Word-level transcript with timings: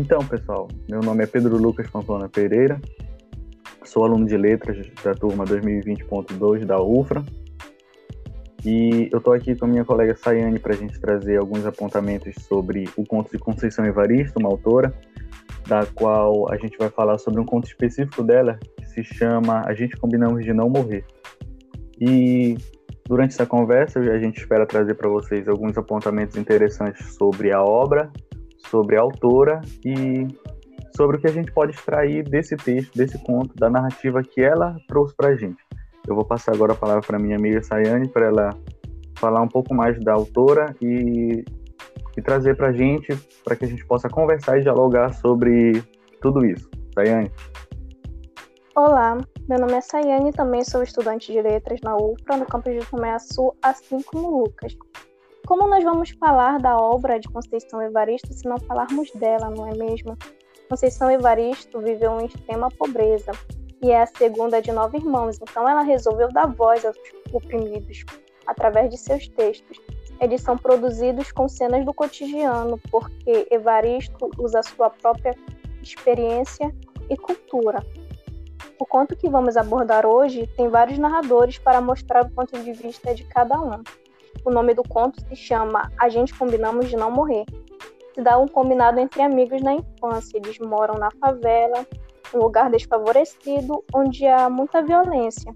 Então, 0.00 0.20
pessoal, 0.26 0.66
meu 0.88 1.00
nome 1.00 1.22
é 1.24 1.26
Pedro 1.26 1.58
Lucas 1.58 1.86
Pamplona 1.90 2.26
Pereira, 2.26 2.80
sou 3.84 4.02
aluno 4.02 4.24
de 4.24 4.34
letras 4.34 4.90
da 5.04 5.14
turma 5.14 5.44
2020.2 5.44 6.64
da 6.64 6.82
UFRA 6.82 7.22
e 8.64 9.10
eu 9.12 9.18
estou 9.18 9.34
aqui 9.34 9.54
com 9.54 9.66
a 9.66 9.68
minha 9.68 9.84
colega 9.84 10.16
Sayane 10.16 10.58
para 10.58 10.72
a 10.72 10.76
gente 10.76 10.98
trazer 10.98 11.36
alguns 11.36 11.66
apontamentos 11.66 12.34
sobre 12.46 12.88
o 12.96 13.04
conto 13.04 13.30
de 13.30 13.36
Conceição 13.36 13.84
Evaristo, 13.84 14.38
uma 14.38 14.48
autora, 14.48 14.94
da 15.68 15.84
qual 15.84 16.50
a 16.50 16.56
gente 16.56 16.78
vai 16.78 16.88
falar 16.88 17.18
sobre 17.18 17.38
um 17.38 17.44
conto 17.44 17.68
específico 17.68 18.22
dela 18.22 18.58
que 18.78 18.88
se 18.88 19.04
chama 19.04 19.64
A 19.66 19.74
gente 19.74 19.98
Combinamos 19.98 20.42
de 20.42 20.54
Não 20.54 20.70
Morrer. 20.70 21.04
E 22.00 22.56
durante 23.06 23.34
essa 23.34 23.44
conversa 23.44 24.00
a 24.00 24.18
gente 24.18 24.38
espera 24.38 24.64
trazer 24.64 24.94
para 24.94 25.10
vocês 25.10 25.46
alguns 25.46 25.76
apontamentos 25.76 26.38
interessantes 26.38 27.16
sobre 27.16 27.52
a 27.52 27.62
obra, 27.62 28.10
sobre 28.70 28.96
a 28.96 29.00
autora 29.00 29.60
e 29.84 30.26
sobre 30.96 31.16
o 31.16 31.20
que 31.20 31.26
a 31.26 31.32
gente 31.32 31.52
pode 31.52 31.72
extrair 31.72 32.22
desse 32.22 32.56
texto, 32.56 32.96
desse 32.96 33.18
conto, 33.24 33.54
da 33.56 33.68
narrativa 33.68 34.22
que 34.22 34.40
ela 34.40 34.76
trouxe 34.86 35.14
para 35.14 35.30
a 35.30 35.36
gente. 35.36 35.62
Eu 36.06 36.14
vou 36.14 36.24
passar 36.24 36.54
agora 36.54 36.72
a 36.72 36.76
palavra 36.76 37.02
para 37.02 37.18
minha 37.18 37.36
amiga 37.36 37.62
Sayane 37.62 38.08
para 38.08 38.26
ela 38.26 38.50
falar 39.16 39.42
um 39.42 39.48
pouco 39.48 39.74
mais 39.74 39.98
da 40.02 40.14
autora 40.14 40.74
e, 40.80 41.44
e 42.16 42.22
trazer 42.22 42.56
para 42.56 42.68
a 42.68 42.72
gente, 42.72 43.14
para 43.44 43.54
que 43.54 43.64
a 43.64 43.68
gente 43.68 43.84
possa 43.86 44.08
conversar 44.08 44.58
e 44.58 44.62
dialogar 44.62 45.12
sobre 45.14 45.82
tudo 46.20 46.44
isso. 46.44 46.68
Sayane. 46.94 47.30
Olá, 48.74 49.18
meu 49.48 49.58
nome 49.58 49.74
é 49.74 49.80
Sayane 49.80 50.32
também 50.32 50.64
sou 50.64 50.82
estudante 50.82 51.32
de 51.32 51.42
letras 51.42 51.80
na 51.82 51.96
UFRA, 51.96 52.36
no 52.36 52.46
campus 52.46 52.72
de 52.72 52.86
Sul, 53.20 53.54
assim 53.62 54.00
como 54.02 54.44
Lucas. 54.44 54.76
Como 55.50 55.66
nós 55.66 55.82
vamos 55.82 56.10
falar 56.10 56.60
da 56.60 56.76
obra 56.76 57.18
de 57.18 57.28
Conceição 57.28 57.82
Evaristo 57.82 58.32
se 58.32 58.48
não 58.48 58.56
falarmos 58.56 59.10
dela, 59.10 59.50
não 59.50 59.66
é 59.66 59.74
mesmo? 59.76 60.16
Conceição 60.68 61.10
Evaristo 61.10 61.80
viveu 61.80 62.20
em 62.20 62.26
extrema 62.26 62.68
pobreza 62.70 63.32
e 63.82 63.90
é 63.90 64.00
a 64.00 64.06
segunda 64.06 64.62
de 64.62 64.70
nove 64.70 64.98
irmãos, 64.98 65.40
então 65.42 65.68
ela 65.68 65.82
resolveu 65.82 66.28
dar 66.28 66.46
voz 66.46 66.84
aos 66.84 66.96
oprimidos 67.32 68.04
através 68.46 68.90
de 68.90 68.96
seus 68.96 69.26
textos. 69.26 69.76
Eles 70.20 70.40
são 70.40 70.56
produzidos 70.56 71.32
com 71.32 71.48
cenas 71.48 71.84
do 71.84 71.92
cotidiano, 71.92 72.78
porque 72.88 73.48
Evaristo 73.50 74.30
usa 74.38 74.62
sua 74.62 74.88
própria 74.88 75.34
experiência 75.82 76.72
e 77.10 77.16
cultura. 77.16 77.84
O 78.78 78.86
conto 78.86 79.16
que 79.16 79.28
vamos 79.28 79.56
abordar 79.56 80.06
hoje 80.06 80.46
tem 80.56 80.68
vários 80.68 80.96
narradores 80.96 81.58
para 81.58 81.80
mostrar 81.80 82.24
o 82.24 82.30
ponto 82.30 82.56
de 82.56 82.72
vista 82.72 83.12
de 83.12 83.24
cada 83.24 83.60
um. 83.60 83.82
O 84.44 84.50
nome 84.50 84.74
do 84.74 84.82
conto 84.82 85.20
se 85.28 85.36
chama 85.36 85.90
A 85.98 86.08
Gente 86.08 86.36
Combinamos 86.36 86.88
de 86.88 86.96
Não 86.96 87.10
Morrer. 87.10 87.44
Se 88.14 88.22
dá 88.22 88.38
um 88.38 88.48
combinado 88.48 88.98
entre 88.98 89.22
amigos 89.22 89.62
na 89.62 89.74
infância. 89.74 90.38
Eles 90.38 90.58
moram 90.58 90.94
na 90.94 91.10
favela, 91.20 91.86
um 92.34 92.38
lugar 92.38 92.70
desfavorecido 92.70 93.84
onde 93.94 94.26
há 94.26 94.48
muita 94.48 94.82
violência. 94.82 95.52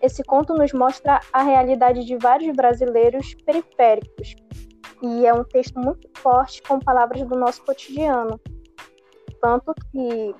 Esse 0.00 0.22
conto 0.22 0.54
nos 0.54 0.72
mostra 0.72 1.20
a 1.32 1.42
realidade 1.42 2.04
de 2.04 2.16
vários 2.16 2.54
brasileiros 2.54 3.34
periféricos 3.44 4.36
e 5.02 5.26
é 5.26 5.32
um 5.32 5.44
texto 5.44 5.78
muito 5.78 6.08
forte 6.18 6.62
com 6.62 6.78
palavras 6.78 7.22
do 7.22 7.36
nosso 7.36 7.64
cotidiano. 7.64 8.40
Tanto 9.40 9.72
que 9.90 10.34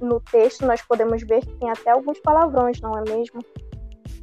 no 0.00 0.20
texto 0.20 0.66
nós 0.66 0.82
podemos 0.82 1.22
ver 1.22 1.44
que 1.44 1.54
tem 1.58 1.70
até 1.70 1.90
alguns 1.90 2.18
palavrões, 2.20 2.80
não 2.80 2.96
é 2.98 3.02
mesmo? 3.02 3.40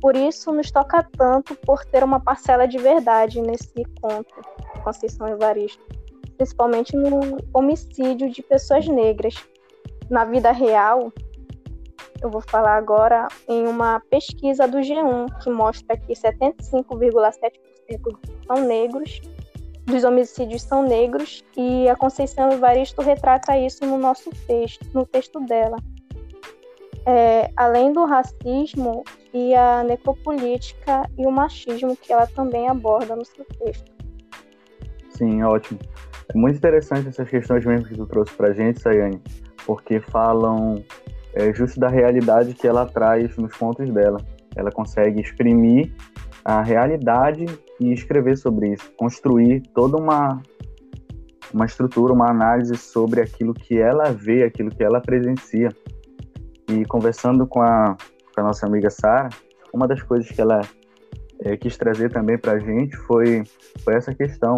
Por 0.02 0.16
isso 0.16 0.52
nos 0.52 0.72
toca 0.72 1.08
tanto 1.18 1.56
por 1.56 1.84
ter 1.86 2.04
uma 2.04 2.20
parcela 2.20 2.68
de 2.68 2.78
verdade 2.78 3.42
nesse 3.42 3.84
conto, 4.02 4.34
Conceição 4.84 5.28
Evaristo, 5.28 5.84
principalmente 6.38 6.96
no 6.96 7.38
homicídio 7.54 8.30
de 8.30 8.44
pessoas 8.44 8.88
negras, 8.88 9.36
na 10.10 10.24
vida 10.24 10.52
real, 10.52 11.12
eu 12.22 12.30
vou 12.30 12.42
falar 12.42 12.78
agora 12.78 13.28
em 13.48 13.68
uma 13.68 14.00
pesquisa 14.10 14.68
do 14.68 14.78
G1 14.78 15.44
que 15.44 15.50
mostra 15.50 15.98
que 15.98 16.14
75,7% 16.14 17.52
são 18.48 18.64
negros, 18.64 19.22
dos 19.86 20.04
homicídios 20.04 20.64
são 20.64 20.84
negros, 20.84 21.44
e 21.56 21.88
a 21.88 21.96
Conceição 21.96 22.52
Evaristo 22.52 23.02
retrata 23.02 23.58
isso 23.58 23.86
no 23.86 23.98
nosso 23.98 24.30
texto, 24.48 24.86
no 24.94 25.06
texto 25.06 25.40
dela. 25.42 25.78
É, 27.10 27.50
além 27.56 27.94
do 27.94 28.04
racismo 28.04 29.04
e 29.34 29.56
a 29.56 29.82
necropolítica 29.84 31.10
e 31.18 31.26
o 31.26 31.32
machismo 31.32 31.96
que 31.96 32.12
ela 32.12 32.28
também 32.28 32.68
aborda 32.68 33.16
no 33.16 33.24
seu 33.24 33.46
texto. 33.46 33.90
Sim, 35.12 35.42
ótimo. 35.44 35.80
É 36.34 36.38
muito 36.38 36.58
interessante 36.58 37.08
essas 37.08 37.30
questões 37.30 37.66
mesmo 37.66 37.88
que 37.88 37.96
tu 37.96 38.06
trouxe 38.06 38.34
pra 38.34 38.52
gente, 38.52 38.82
Sayane, 38.82 39.22
porque 39.66 40.02
falam 40.02 40.84
é, 41.34 41.54
justo 41.54 41.80
da 41.80 41.88
realidade 41.88 42.54
que 42.54 42.68
ela 42.68 42.86
traz 42.86 43.38
nos 43.38 43.56
contos 43.56 43.90
dela. 43.90 44.18
Ela 44.56 44.72
consegue 44.72 45.22
exprimir 45.22 45.94
a 46.44 46.62
realidade 46.62 47.46
e 47.80 47.94
escrever 47.94 48.38
sobre 48.38 48.74
isso, 48.74 48.92
construir 48.98 49.62
toda 49.74 49.98
uma 49.98 50.42
uma 51.54 51.66
estrutura, 51.66 52.12
uma 52.14 52.30
análise 52.30 52.76
sobre 52.76 53.22
aquilo 53.22 53.54
que 53.54 53.80
ela 53.80 54.12
vê, 54.12 54.44
aquilo 54.44 54.70
que 54.70 54.84
ela 54.84 55.00
presencia. 55.00 55.70
E 56.70 56.86
conversando 56.86 57.48
com 57.48 57.62
a, 57.62 57.96
com 58.34 58.42
a 58.42 58.44
nossa 58.44 58.66
amiga 58.66 58.90
Sara, 58.90 59.30
uma 59.74 59.88
das 59.88 60.02
coisas 60.02 60.30
que 60.30 60.42
ela 60.42 60.62
é, 61.42 61.56
quis 61.56 61.78
trazer 61.78 62.12
também 62.12 62.38
para 62.38 62.54
a 62.54 62.60
gente 62.60 62.96
foi, 62.96 63.44
foi 63.84 63.96
essa 63.96 64.14
questão 64.14 64.56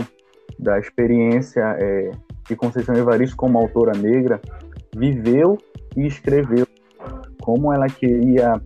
da 0.58 0.80
experiência 0.80 1.62
é, 1.80 2.12
que 2.46 2.56
Conceição 2.56 2.96
Evaristo, 2.96 3.38
como 3.38 3.60
autora 3.60 3.92
negra, 3.98 4.42
viveu 4.96 5.58
e 5.96 6.08
escreveu, 6.08 6.66
como 7.42 7.72
ela 7.72 7.88
queria 7.88 8.60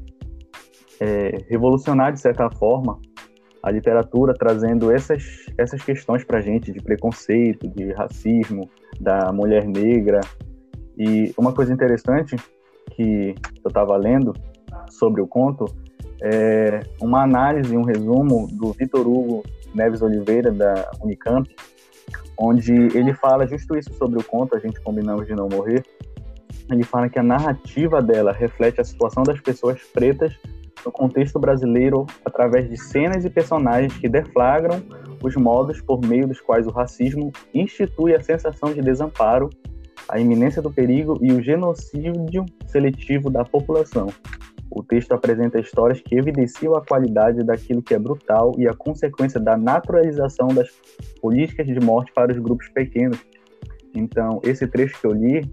é, 0.99 1.37
revolucionar, 1.49 2.13
de 2.13 2.19
certa 2.19 2.49
forma, 2.49 2.99
a 3.61 3.71
literatura, 3.71 4.33
trazendo 4.33 4.91
essas, 4.91 5.23
essas 5.57 5.81
questões 5.81 6.23
para 6.23 6.39
a 6.39 6.41
gente 6.41 6.71
de 6.71 6.81
preconceito, 6.81 7.67
de 7.67 7.91
racismo, 7.93 8.69
da 8.99 9.31
mulher 9.31 9.65
negra. 9.65 10.19
E 10.97 11.33
uma 11.37 11.53
coisa 11.53 11.73
interessante 11.73 12.35
que 12.95 13.35
eu 13.63 13.67
estava 13.67 13.95
lendo 13.97 14.33
sobre 14.89 15.21
o 15.21 15.27
conto 15.27 15.65
é 16.21 16.79
uma 17.01 17.23
análise, 17.23 17.75
um 17.75 17.83
resumo 17.83 18.47
do 18.51 18.71
Vitor 18.71 19.07
Hugo 19.07 19.43
Neves 19.75 20.01
Oliveira, 20.01 20.51
da 20.51 20.91
Unicamp, 21.01 21.49
onde 22.37 22.73
ele 22.97 23.13
fala 23.13 23.45
justo 23.45 23.77
isso 23.77 23.93
sobre 23.95 24.19
o 24.19 24.23
conto, 24.23 24.55
a 24.55 24.59
gente 24.59 24.79
combinamos 24.81 25.27
de 25.27 25.33
não 25.33 25.49
morrer, 25.49 25.83
ele 26.71 26.83
fala 26.83 27.09
que 27.09 27.19
a 27.19 27.23
narrativa 27.23 28.01
dela 28.01 28.31
reflete 28.31 28.79
a 28.79 28.83
situação 28.83 29.23
das 29.23 29.39
pessoas 29.41 29.81
pretas 29.93 30.33
no 30.85 30.91
contexto 30.91 31.39
brasileiro 31.39 32.05
através 32.23 32.69
de 32.69 32.77
cenas 32.77 33.25
e 33.25 33.29
personagens 33.29 33.95
que 33.97 34.09
deflagram 34.09 34.81
os 35.21 35.35
modos 35.35 35.81
por 35.81 36.01
meio 36.05 36.27
dos 36.27 36.41
quais 36.41 36.67
o 36.67 36.71
racismo 36.71 37.31
institui 37.53 38.13
a 38.13 38.21
sensação 38.21 38.73
de 38.73 38.81
desamparo, 38.81 39.49
a 40.07 40.19
iminência 40.19 40.61
do 40.61 40.71
perigo 40.71 41.17
e 41.21 41.31
o 41.31 41.41
genocídio 41.41 42.45
seletivo 42.67 43.29
da 43.29 43.43
população. 43.43 44.07
O 44.69 44.81
texto 44.81 45.11
apresenta 45.11 45.59
histórias 45.59 46.01
que 46.01 46.15
evidenciam 46.15 46.75
a 46.75 46.83
qualidade 46.83 47.43
daquilo 47.43 47.81
que 47.81 47.93
é 47.93 47.99
brutal 47.99 48.53
e 48.57 48.67
a 48.67 48.73
consequência 48.73 49.39
da 49.39 49.55
naturalização 49.55 50.47
das 50.47 50.67
políticas 51.21 51.67
de 51.67 51.79
morte 51.79 52.11
para 52.11 52.31
os 52.31 52.39
grupos 52.39 52.67
pequenos. 52.69 53.23
Então, 53.95 54.41
esse 54.43 54.65
trecho 54.67 54.99
que 54.99 55.05
eu 55.05 55.11
li 55.11 55.47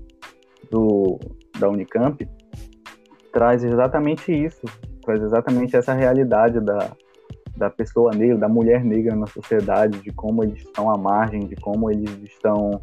do, 0.71 1.19
da 1.59 1.69
Unicamp 1.69 2.27
traz 3.31 3.63
exatamente 3.63 4.33
isso, 4.33 4.63
traz 5.03 5.23
exatamente 5.23 5.77
essa 5.77 5.93
realidade 5.93 6.59
da, 6.61 6.91
da 7.57 7.69
pessoa 7.69 8.13
negra, 8.13 8.39
da 8.39 8.49
mulher 8.49 8.83
negra 8.83 9.15
na 9.15 9.27
sociedade, 9.27 10.01
de 10.01 10.11
como 10.13 10.43
eles 10.43 10.63
estão 10.63 10.91
à 10.91 10.97
margem, 10.97 11.41
de 11.41 11.57
como 11.57 11.91
eles 11.91 12.11
estão 12.23 12.81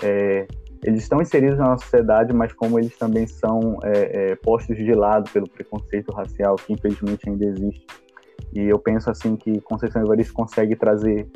é, 0.00 0.46
eles 0.84 1.02
estão 1.02 1.20
inseridos 1.20 1.58
na 1.58 1.78
sociedade, 1.78 2.32
mas 2.32 2.52
como 2.52 2.78
eles 2.78 2.96
também 2.96 3.26
são 3.26 3.78
é, 3.84 4.32
é, 4.32 4.36
postos 4.36 4.76
de 4.76 4.92
lado 4.94 5.30
pelo 5.30 5.48
preconceito 5.48 6.12
racial 6.12 6.56
que 6.56 6.72
infelizmente 6.72 7.28
ainda 7.28 7.44
existe. 7.44 7.86
E 8.52 8.60
eu 8.62 8.78
penso 8.78 9.08
assim 9.08 9.36
que 9.36 9.60
Conceição 9.60 10.02
Evaristo 10.02 10.34
consegue 10.34 10.74
trazer 10.74 11.28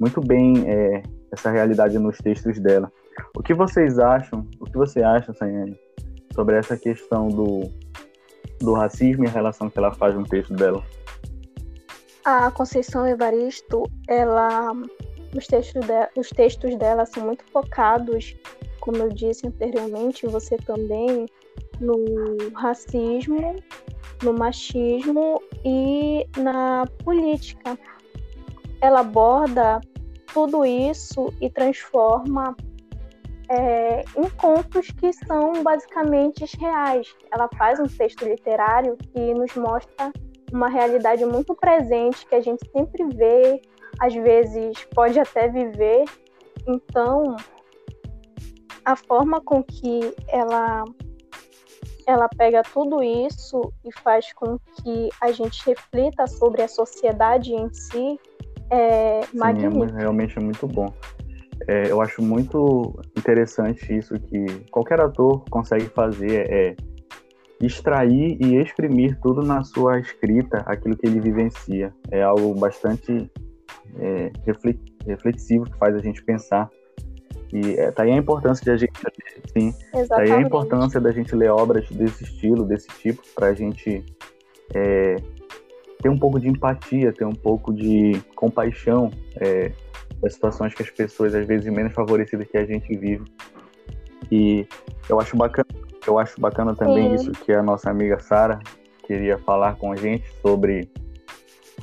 muito 0.00 0.20
bem 0.20 0.64
é, 0.66 1.02
essa 1.30 1.50
realidade 1.50 1.98
nos 1.98 2.16
textos 2.18 2.58
dela. 2.58 2.90
O 3.36 3.42
que 3.42 3.52
vocês 3.54 3.98
acham, 3.98 4.46
o 4.58 4.64
que 4.64 4.76
você 4.76 5.02
acha, 5.02 5.32
Sayane, 5.34 5.78
sobre 6.34 6.56
essa 6.56 6.76
questão 6.76 7.28
do, 7.28 7.70
do 8.60 8.72
racismo 8.72 9.24
e 9.24 9.28
a 9.28 9.30
relação 9.30 9.68
que 9.68 9.78
ela 9.78 9.92
faz 9.92 10.14
no 10.14 10.24
texto 10.24 10.54
dela? 10.54 10.82
A 12.24 12.50
Conceição 12.50 13.06
Evaristo, 13.06 13.82
ela, 14.08 14.72
os 15.36 15.46
textos, 15.46 15.86
de, 15.86 16.08
os 16.20 16.30
textos 16.30 16.74
dela 16.76 17.04
são 17.04 17.24
muito 17.24 17.44
focados, 17.52 18.34
como 18.84 18.98
eu 18.98 19.08
disse 19.08 19.46
anteriormente, 19.46 20.26
você 20.26 20.58
também, 20.58 21.26
no 21.80 21.96
racismo, 22.54 23.56
no 24.22 24.34
machismo 24.34 25.42
e 25.64 26.26
na 26.36 26.84
política. 27.02 27.78
Ela 28.82 29.00
aborda 29.00 29.80
tudo 30.34 30.66
isso 30.66 31.32
e 31.40 31.48
transforma 31.48 32.54
é, 33.48 34.04
em 34.18 34.28
contos 34.36 34.88
que 34.90 35.14
são 35.14 35.62
basicamente 35.62 36.44
reais. 36.58 37.08
Ela 37.32 37.48
faz 37.56 37.80
um 37.80 37.86
texto 37.86 38.26
literário 38.26 38.98
que 38.98 39.32
nos 39.32 39.54
mostra 39.54 40.12
uma 40.52 40.68
realidade 40.68 41.24
muito 41.24 41.54
presente 41.54 42.26
que 42.26 42.34
a 42.34 42.40
gente 42.42 42.68
sempre 42.70 43.02
vê, 43.16 43.62
às 43.98 44.12
vezes 44.12 44.84
pode 44.94 45.18
até 45.18 45.48
viver. 45.48 46.04
Então, 46.66 47.34
a 48.84 48.96
forma 48.96 49.40
com 49.40 49.62
que 49.62 50.14
ela 50.28 50.84
ela 52.06 52.28
pega 52.28 52.62
tudo 52.62 53.02
isso 53.02 53.72
e 53.82 53.90
faz 54.00 54.30
com 54.34 54.58
que 54.58 55.08
a 55.22 55.32
gente 55.32 55.64
reflita 55.66 56.26
sobre 56.26 56.62
a 56.62 56.68
sociedade 56.68 57.54
em 57.54 57.72
si 57.72 58.20
é 58.70 59.22
Sim, 59.22 59.36
é 59.36 59.38
magnífico. 59.38 59.84
É, 59.84 60.00
realmente 60.00 60.38
é 60.38 60.42
muito 60.42 60.66
bom. 60.66 60.92
É, 61.66 61.90
eu 61.90 62.00
acho 62.02 62.20
muito 62.20 62.94
interessante 63.16 63.96
isso 63.96 64.14
que 64.18 64.44
qualquer 64.70 65.00
ator 65.00 65.44
consegue 65.48 65.86
fazer 65.86 66.50
é 66.50 66.76
extrair 67.60 68.36
e 68.40 68.56
exprimir 68.56 69.18
tudo 69.22 69.40
na 69.40 69.64
sua 69.64 69.98
escrita, 69.98 70.58
aquilo 70.66 70.96
que 70.96 71.06
ele 71.06 71.20
vivencia. 71.20 71.94
É 72.10 72.22
algo 72.22 72.54
bastante 72.54 73.30
é, 73.98 74.30
reflexivo 75.06 75.64
que 75.64 75.78
faz 75.78 75.94
a 75.94 76.00
gente 76.00 76.22
pensar 76.22 76.68
e 77.52 77.78
é, 77.78 77.90
tá 77.90 78.02
aí 78.02 78.12
a 78.12 78.16
importância 78.16 78.64
de 78.64 78.70
a 78.70 78.76
gente 78.76 78.92
sim, 79.56 79.74
Exatamente. 79.94 80.08
tá 80.08 80.22
aí 80.22 80.32
a 80.32 80.40
importância 80.40 81.00
da 81.00 81.12
gente 81.12 81.34
ler 81.34 81.50
obras 81.50 81.88
desse 81.90 82.24
estilo, 82.24 82.64
desse 82.64 82.88
tipo, 82.88 83.22
para 83.34 83.48
a 83.48 83.54
gente 83.54 84.04
é, 84.74 85.16
ter 86.02 86.08
um 86.08 86.18
pouco 86.18 86.38
de 86.38 86.48
empatia, 86.48 87.12
ter 87.12 87.24
um 87.24 87.34
pouco 87.34 87.72
de 87.72 88.20
compaixão 88.34 89.10
é, 89.40 89.72
das 90.20 90.34
situações 90.34 90.74
que 90.74 90.82
as 90.82 90.90
pessoas, 90.90 91.34
às 91.34 91.46
vezes 91.46 91.72
menos 91.72 91.92
favorecidas 91.92 92.46
que 92.46 92.56
a 92.56 92.64
gente 92.64 92.96
vive. 92.96 93.24
E 94.30 94.66
eu 95.08 95.20
acho 95.20 95.36
bacana, 95.36 95.68
eu 96.06 96.18
acho 96.18 96.40
bacana 96.40 96.74
também 96.74 97.16
sim. 97.16 97.30
isso 97.30 97.44
que 97.44 97.52
a 97.52 97.62
nossa 97.62 97.90
amiga 97.90 98.18
Sara 98.18 98.58
queria 99.06 99.38
falar 99.38 99.76
com 99.76 99.92
a 99.92 99.96
gente 99.96 100.24
sobre 100.40 100.90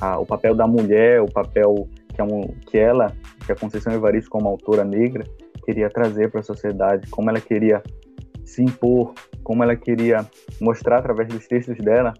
a, 0.00 0.18
o 0.18 0.26
papel 0.26 0.54
da 0.54 0.66
mulher, 0.66 1.20
o 1.20 1.30
papel 1.30 1.88
que, 2.14 2.20
é 2.20 2.24
um, 2.24 2.42
que 2.66 2.78
ela, 2.78 3.12
que 3.44 3.52
a 3.52 3.56
Conceição 3.56 3.92
Evaristo 3.92 4.30
como 4.30 4.48
autora 4.48 4.84
negra, 4.84 5.24
queria 5.64 5.88
trazer 5.88 6.30
para 6.30 6.40
a 6.40 6.42
sociedade, 6.42 7.08
como 7.10 7.30
ela 7.30 7.40
queria 7.40 7.82
se 8.44 8.62
impor, 8.62 9.14
como 9.42 9.62
ela 9.62 9.76
queria 9.76 10.26
mostrar 10.60 10.98
através 10.98 11.28
dos 11.28 11.46
textos 11.46 11.78
dela 11.78 12.12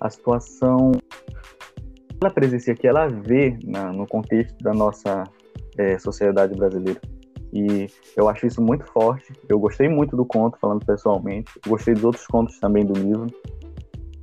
a 0.00 0.10
situação 0.10 0.92
que 0.92 2.16
ela 2.20 2.32
presencia, 2.32 2.74
que 2.74 2.86
ela 2.86 3.08
vê 3.08 3.58
na, 3.64 3.92
no 3.92 4.06
contexto 4.06 4.56
da 4.62 4.72
nossa 4.72 5.24
é, 5.78 5.98
sociedade 5.98 6.54
brasileira. 6.56 7.00
E 7.52 7.88
eu 8.16 8.28
acho 8.28 8.46
isso 8.46 8.62
muito 8.62 8.84
forte. 8.92 9.32
Eu 9.48 9.58
gostei 9.58 9.88
muito 9.88 10.16
do 10.16 10.24
conto, 10.24 10.58
falando 10.58 10.84
pessoalmente. 10.84 11.50
gostei 11.66 11.94
dos 11.94 12.04
outros 12.04 12.26
contos 12.26 12.58
também 12.60 12.84
do 12.84 12.92
livro. 12.92 13.26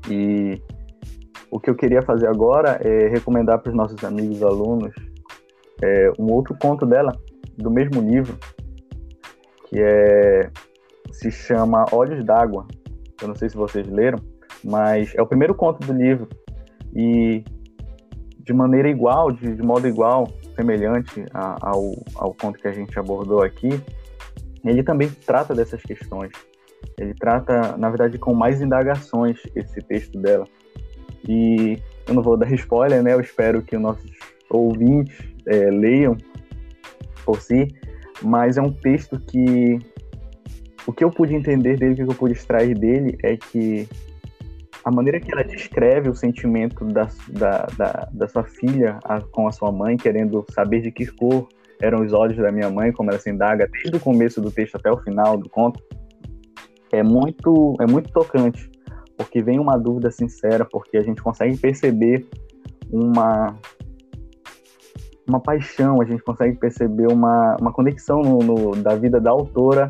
E 0.09 0.61
o 1.51 1.59
que 1.59 1.69
eu 1.69 1.75
queria 1.75 2.01
fazer 2.01 2.27
agora 2.27 2.79
é 2.81 3.07
recomendar 3.07 3.59
para 3.59 3.69
os 3.69 3.75
nossos 3.75 4.01
amigos 4.03 4.41
alunos 4.41 4.93
é, 5.81 6.11
um 6.17 6.31
outro 6.31 6.55
conto 6.59 6.85
dela, 6.85 7.11
do 7.57 7.71
mesmo 7.71 8.01
livro, 8.01 8.37
que 9.67 9.79
é 9.81 10.49
se 11.11 11.31
chama 11.31 11.85
Olhos 11.91 12.23
d'Água. 12.23 12.67
Eu 13.21 13.29
não 13.29 13.35
sei 13.35 13.49
se 13.49 13.55
vocês 13.55 13.87
leram, 13.87 14.19
mas 14.63 15.13
é 15.15 15.21
o 15.21 15.25
primeiro 15.25 15.55
conto 15.55 15.85
do 15.85 15.93
livro 15.93 16.27
e 16.95 17.43
de 18.39 18.53
maneira 18.53 18.89
igual, 18.89 19.31
de, 19.31 19.55
de 19.55 19.61
modo 19.63 19.87
igual, 19.87 20.27
semelhante 20.55 21.25
a, 21.33 21.57
ao, 21.61 21.91
ao 22.15 22.33
conto 22.33 22.59
que 22.59 22.67
a 22.67 22.71
gente 22.71 22.97
abordou 22.97 23.41
aqui, 23.41 23.69
ele 24.63 24.83
também 24.83 25.09
trata 25.25 25.53
dessas 25.53 25.81
questões. 25.81 26.31
Ele 26.97 27.13
trata, 27.13 27.75
na 27.77 27.89
verdade, 27.89 28.17
com 28.17 28.33
mais 28.33 28.61
indagações 28.61 29.39
esse 29.55 29.81
texto 29.81 30.19
dela. 30.19 30.47
E 31.27 31.77
eu 32.07 32.13
não 32.13 32.21
vou 32.21 32.37
dar 32.37 32.51
spoiler, 32.53 33.03
né? 33.03 33.13
Eu 33.13 33.21
espero 33.21 33.61
que 33.61 33.75
os 33.75 33.81
nossos 33.81 34.11
ouvintes 34.49 35.17
é, 35.47 35.69
leiam 35.69 36.15
por 37.27 37.41
si, 37.41 37.67
mas 38.23 38.57
é 38.57 38.61
um 38.61 38.71
texto 38.71 39.19
que 39.19 39.77
o 40.87 40.93
que 40.93 41.03
eu 41.03 41.11
pude 41.11 41.35
entender 41.35 41.77
dele, 41.77 42.01
o 42.01 42.05
que 42.05 42.11
eu 42.13 42.15
pude 42.15 42.33
extrair 42.33 42.73
dele 42.73 43.17
é 43.21 43.35
que 43.35 43.87
a 44.85 44.89
maneira 44.89 45.19
que 45.19 45.29
ela 45.29 45.43
descreve 45.43 46.09
o 46.09 46.15
sentimento 46.15 46.85
da, 46.85 47.09
da, 47.27 47.67
da, 47.77 48.09
da 48.09 48.27
sua 48.29 48.45
filha 48.45 48.97
a, 49.03 49.19
com 49.19 49.45
a 49.45 49.51
sua 49.51 49.69
mãe, 49.69 49.97
querendo 49.97 50.45
saber 50.49 50.81
de 50.81 50.89
que 50.89 51.05
cor 51.07 51.49
eram 51.81 52.05
os 52.05 52.13
olhos 52.13 52.37
da 52.37 52.51
minha 52.53 52.69
mãe, 52.69 52.93
como 52.93 53.11
ela 53.11 53.19
se 53.19 53.29
indaga 53.29 53.67
desde 53.67 53.97
o 53.97 53.99
começo 53.99 54.39
do 54.39 54.49
texto 54.49 54.75
até 54.75 54.89
o 54.89 54.97
final 54.97 55.37
do 55.37 55.49
conto, 55.49 55.83
é 56.93 57.03
muito, 57.03 57.75
é 57.81 57.85
muito 57.85 58.09
tocante, 58.13 58.71
porque 59.17 59.41
vem 59.41 59.59
uma 59.59 59.77
dúvida 59.77 60.09
sincera, 60.09 60.63
porque 60.63 60.97
a 60.97 61.03
gente 61.03 61.21
consegue 61.21 61.57
perceber 61.57 62.25
uma, 62.89 63.59
uma 65.27 65.39
paixão, 65.39 66.01
a 66.01 66.05
gente 66.05 66.23
consegue 66.23 66.57
perceber 66.57 67.07
uma, 67.11 67.57
uma 67.59 67.71
conexão 67.71 68.21
no, 68.21 68.39
no, 68.39 68.71
da 68.75 68.95
vida 68.95 69.19
da 69.19 69.31
autora 69.31 69.89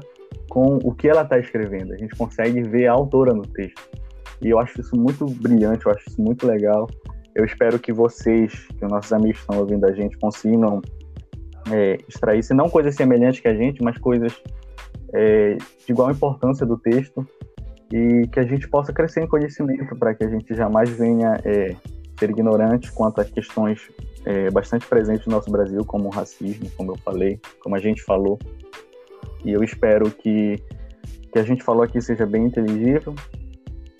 com 0.49 0.79
o 0.83 0.93
que 0.93 1.07
ela 1.07 1.21
está 1.21 1.37
escrevendo. 1.37 1.93
A 1.93 1.97
gente 1.97 2.15
consegue 2.15 2.61
ver 2.63 2.87
a 2.87 2.93
autora 2.93 3.33
no 3.33 3.43
texto. 3.43 3.81
E 4.41 4.49
eu 4.49 4.59
acho 4.59 4.81
isso 4.81 4.95
muito 4.95 5.25
brilhante, 5.25 5.85
eu 5.85 5.91
acho 5.91 6.09
isso 6.09 6.21
muito 6.21 6.47
legal. 6.47 6.87
Eu 7.35 7.45
espero 7.45 7.77
que 7.77 7.93
vocês, 7.93 8.67
que 8.79 8.83
os 8.85 8.91
nossos 8.91 9.13
amigos 9.13 9.39
estão 9.39 9.59
ouvindo 9.59 9.85
a 9.85 9.91
gente, 9.91 10.17
consigam 10.17 10.81
é, 11.71 11.97
extrair, 12.07 12.43
se 12.43 12.53
não 12.53 12.69
coisas 12.69 12.95
semelhantes 12.95 13.39
que 13.39 13.47
a 13.47 13.53
gente, 13.53 13.83
mas 13.83 13.97
coisas 13.97 14.33
é, 15.13 15.55
de 15.55 15.91
igual 15.91 16.11
importância 16.11 16.65
do 16.65 16.77
texto 16.77 17.27
e 17.91 18.27
que 18.31 18.39
a 18.39 18.43
gente 18.43 18.67
possa 18.67 18.91
crescer 18.91 19.23
em 19.23 19.27
conhecimento 19.27 19.95
para 19.95 20.13
que 20.13 20.23
a 20.23 20.29
gente 20.29 20.53
jamais 20.53 20.89
venha 20.89 21.39
é, 21.45 21.75
ser 22.19 22.29
ignorante 22.29 22.91
quanto 22.91 23.21
a 23.21 23.25
questões 23.25 23.89
é, 24.27 24.51
bastante 24.51 24.85
presentes 24.85 25.25
no 25.25 25.31
nosso 25.31 25.49
Brasil, 25.49 25.85
como 25.85 26.09
o 26.09 26.11
racismo, 26.11 26.69
como 26.75 26.91
eu 26.91 26.97
falei, 26.97 27.39
como 27.61 27.75
a 27.75 27.79
gente 27.79 28.03
falou. 28.03 28.37
E 29.45 29.51
eu 29.53 29.63
espero 29.63 30.11
que 30.11 30.61
que 31.31 31.39
a 31.39 31.43
gente 31.43 31.63
falou 31.63 31.83
aqui 31.83 32.01
seja 32.01 32.25
bem 32.25 32.45
inteligível. 32.45 33.15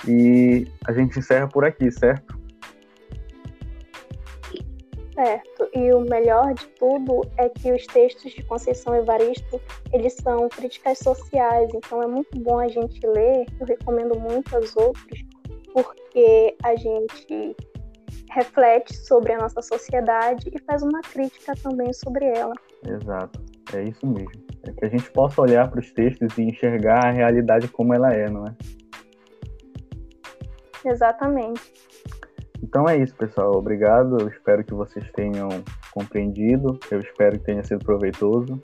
E 0.07 0.67
a 0.85 0.91
gente 0.91 1.17
encerra 1.19 1.47
por 1.47 1.63
aqui, 1.63 1.91
certo? 1.91 2.37
Certo. 5.13 5.69
E 5.73 5.93
o 5.93 6.01
melhor 6.01 6.53
de 6.53 6.67
tudo 6.79 7.21
é 7.37 7.49
que 7.49 7.71
os 7.71 7.85
textos 7.87 8.31
de 8.33 8.43
Conceição 8.43 8.95
Evaristo, 8.95 9.59
eles 9.91 10.13
são 10.13 10.47
críticas 10.49 10.99
sociais, 10.99 11.71
então 11.73 12.03
é 12.03 12.07
muito 12.07 12.37
bom 12.39 12.59
a 12.59 12.67
gente 12.67 12.99
ler. 13.05 13.45
Eu 13.59 13.65
recomendo 13.65 14.19
muito 14.19 14.55
aos 14.55 14.75
outros, 14.75 15.25
porque 15.73 16.55
a 16.63 16.75
gente 16.75 17.55
reflete 18.31 18.95
sobre 18.95 19.33
a 19.33 19.37
nossa 19.37 19.61
sociedade 19.61 20.49
e 20.53 20.59
faz 20.59 20.83
uma 20.83 21.01
crítica 21.01 21.53
também 21.61 21.91
sobre 21.93 22.25
ela. 22.25 22.53
Exato, 22.85 23.39
é 23.73 23.83
isso 23.83 24.05
mesmo. 24.05 24.47
É 24.67 24.71
que 24.71 24.85
a 24.85 24.89
gente 24.89 25.09
possa 25.11 25.41
olhar 25.41 25.69
para 25.69 25.79
os 25.79 25.91
textos 25.91 26.37
e 26.37 26.43
enxergar 26.43 27.05
a 27.05 27.11
realidade 27.11 27.67
como 27.67 27.93
ela 27.93 28.13
é, 28.13 28.29
não 28.29 28.45
é? 28.45 28.55
Exatamente. 30.85 31.61
Então 32.61 32.87
é 32.87 32.97
isso, 32.97 33.15
pessoal. 33.15 33.55
Obrigado. 33.55 34.17
Eu 34.19 34.27
espero 34.29 34.63
que 34.63 34.73
vocês 34.73 35.09
tenham 35.11 35.47
compreendido. 35.91 36.79
Eu 36.91 36.99
espero 36.99 37.37
que 37.39 37.45
tenha 37.45 37.63
sido 37.63 37.83
proveitoso. 37.83 38.59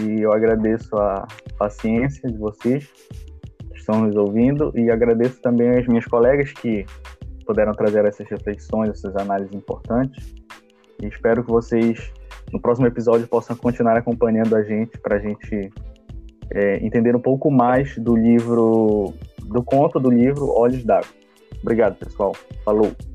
E 0.00 0.20
eu 0.20 0.32
agradeço 0.32 0.94
a 0.96 1.26
paciência 1.58 2.28
de 2.30 2.38
vocês 2.38 2.88
que 3.70 3.78
estão 3.78 4.02
nos 4.02 4.14
ouvindo 4.16 4.72
e 4.76 4.90
agradeço 4.90 5.40
também 5.40 5.70
as 5.70 5.86
minhas 5.86 6.06
colegas 6.06 6.52
que 6.52 6.86
puderam 7.50 7.72
trazer 7.72 8.04
essas 8.04 8.28
reflexões, 8.28 8.90
essas 8.90 9.16
análises 9.16 9.52
importantes. 9.52 10.36
E 11.02 11.06
espero 11.06 11.42
que 11.42 11.50
vocês, 11.50 12.12
no 12.52 12.60
próximo 12.60 12.86
episódio, 12.86 13.26
possam 13.26 13.56
continuar 13.56 13.96
acompanhando 13.96 14.54
a 14.54 14.62
gente 14.62 14.96
para 14.98 15.16
a 15.16 15.18
gente 15.18 15.68
é, 16.52 16.76
entender 16.76 17.16
um 17.16 17.20
pouco 17.20 17.50
mais 17.50 17.98
do 17.98 18.14
livro, 18.14 19.12
do 19.42 19.64
conto 19.64 19.98
do 19.98 20.10
livro 20.10 20.48
Olhos 20.48 20.84
d'Água. 20.84 21.10
Obrigado, 21.60 21.96
pessoal. 21.96 22.36
Falou! 22.64 23.09